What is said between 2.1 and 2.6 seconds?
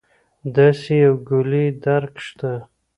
شته.